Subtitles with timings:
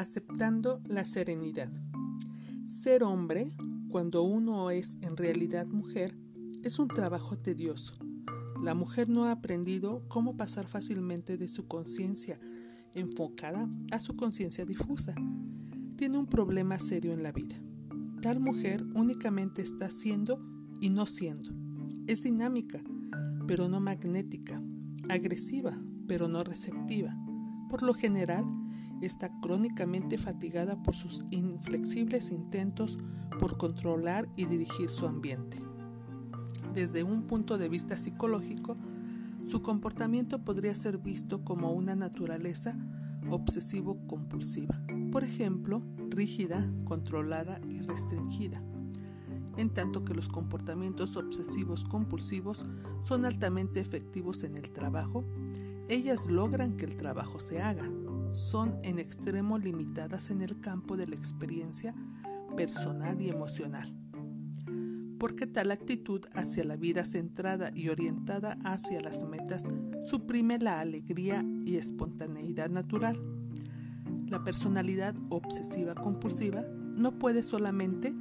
[0.00, 1.70] Aceptando la serenidad.
[2.66, 3.54] Ser hombre,
[3.90, 6.16] cuando uno es en realidad mujer,
[6.62, 7.98] es un trabajo tedioso.
[8.62, 12.40] La mujer no ha aprendido cómo pasar fácilmente de su conciencia
[12.94, 15.14] enfocada a su conciencia difusa.
[15.96, 17.56] Tiene un problema serio en la vida.
[18.22, 20.40] Tal mujer únicamente está siendo
[20.80, 21.50] y no siendo.
[22.06, 22.80] Es dinámica,
[23.46, 24.62] pero no magnética,
[25.10, 25.78] agresiva,
[26.08, 27.14] pero no receptiva.
[27.68, 28.46] Por lo general,
[29.06, 32.98] está crónicamente fatigada por sus inflexibles intentos
[33.38, 35.58] por controlar y dirigir su ambiente.
[36.74, 38.76] Desde un punto de vista psicológico,
[39.44, 42.76] su comportamiento podría ser visto como una naturaleza
[43.30, 48.60] obsesivo-compulsiva, por ejemplo, rígida, controlada y restringida,
[49.56, 52.64] en tanto que los comportamientos obsesivos compulsivos
[53.02, 55.24] son altamente efectivos en el trabajo,
[55.88, 57.82] ellas logran que el trabajo se haga,
[58.32, 61.94] son en extremo limitadas en el campo de la experiencia
[62.56, 63.94] personal y emocional.
[65.18, 69.64] Porque tal actitud hacia la vida centrada y orientada hacia las metas
[70.02, 73.20] suprime la alegría y espontaneidad natural.
[74.26, 76.62] La personalidad obsesiva compulsiva
[76.96, 78.14] no puede solamente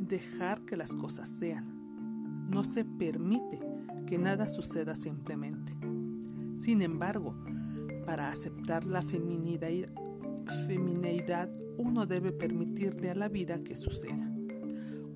[0.00, 2.48] dejar que las cosas sean.
[2.50, 3.60] No se permite
[4.06, 5.72] que nada suceda simplemente.
[6.58, 7.36] Sin embargo,
[8.10, 9.78] para aceptar la feminidad,
[11.78, 14.28] uno debe permitirle a la vida que suceda.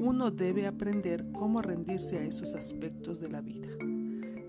[0.00, 3.68] Uno debe aprender cómo rendirse a esos aspectos de la vida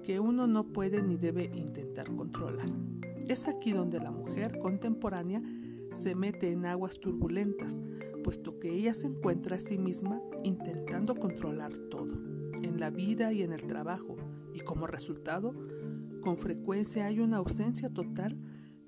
[0.04, 2.70] que uno no puede ni debe intentar controlar.
[3.28, 5.42] Es aquí donde la mujer contemporánea
[5.94, 7.78] se mete en aguas turbulentas,
[8.24, 12.14] puesto que ella se encuentra a sí misma intentando controlar todo,
[12.64, 14.16] en la vida y en el trabajo,
[14.54, 15.54] y como resultado,
[16.22, 18.40] con frecuencia hay una ausencia total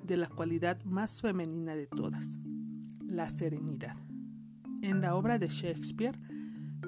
[0.04, 2.40] de la cualidad más femenina de todas,
[3.06, 3.96] la serenidad.
[4.82, 6.18] En la obra de Shakespeare,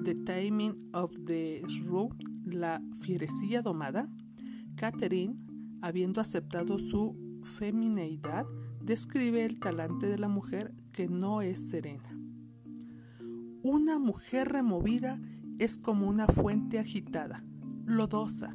[0.02, 2.10] The Taming of the Shrew,
[2.44, 4.08] la fierecilla domada,
[4.76, 5.36] Catherine,
[5.80, 8.46] habiendo aceptado su femineidad,
[8.82, 12.18] describe el talante de la mujer que no es serena.
[13.62, 15.20] Una mujer removida
[15.58, 17.44] es como una fuente agitada,
[17.86, 18.54] lodosa,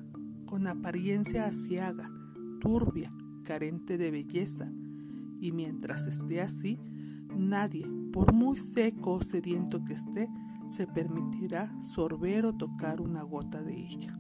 [0.50, 2.12] con apariencia asiaga,
[2.60, 3.12] turbia,
[3.44, 4.68] carente de belleza,
[5.40, 6.80] y mientras esté así,
[7.38, 10.28] nadie, por muy seco o sediento que esté,
[10.68, 14.20] se permitirá sorber o tocar una gota de ella.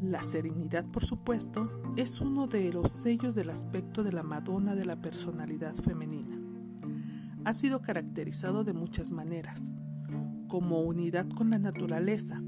[0.00, 4.86] La serenidad, por supuesto, es uno de los sellos del aspecto de la Madonna de
[4.86, 6.40] la personalidad femenina.
[7.44, 9.64] Ha sido caracterizado de muchas maneras,
[10.48, 12.42] como unidad con la naturaleza,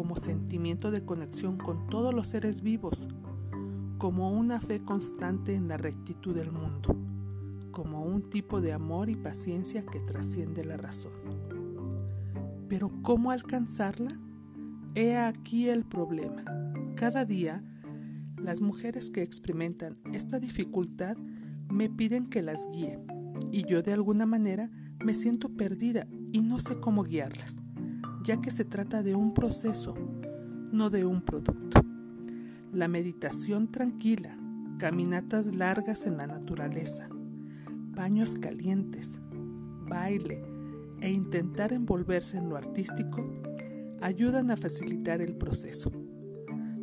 [0.00, 3.06] como sentimiento de conexión con todos los seres vivos,
[3.98, 6.96] como una fe constante en la rectitud del mundo,
[7.70, 11.12] como un tipo de amor y paciencia que trasciende la razón.
[12.66, 14.10] Pero ¿cómo alcanzarla?
[14.94, 16.44] He aquí el problema.
[16.96, 17.62] Cada día,
[18.38, 21.18] las mujeres que experimentan esta dificultad
[21.68, 22.98] me piden que las guíe
[23.52, 24.70] y yo de alguna manera
[25.04, 27.60] me siento perdida y no sé cómo guiarlas
[28.22, 29.94] ya que se trata de un proceso,
[30.72, 31.80] no de un producto.
[32.72, 34.38] La meditación tranquila,
[34.78, 37.08] caminatas largas en la naturaleza,
[37.92, 39.20] baños calientes,
[39.88, 40.44] baile
[41.00, 43.26] e intentar envolverse en lo artístico
[44.00, 45.90] ayudan a facilitar el proceso.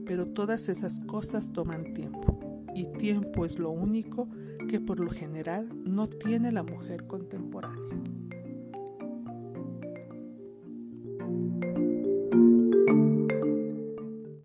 [0.05, 4.27] Pero todas esas cosas toman tiempo y tiempo es lo único
[4.67, 7.97] que por lo general no tiene la mujer contemporánea.